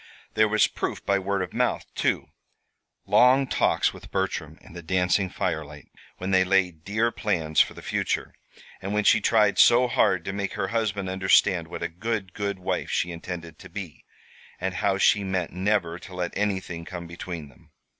[0.33, 2.29] There was proof by word of mouth, too
[3.05, 7.83] long talks with Bertram in the dancing firelight when they laid dear plans for the
[7.83, 8.33] future,
[8.81, 12.57] and when she tried so hard to make her husband understand what a good, good
[12.57, 14.03] wife she intended to be,
[14.59, 17.69] and how she meant never to let anything come between them.